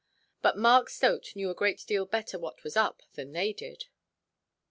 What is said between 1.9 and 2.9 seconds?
better what was